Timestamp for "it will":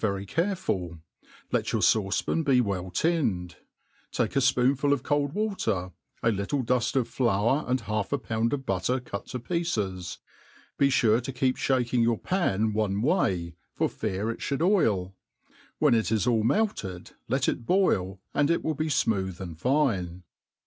18.49-18.73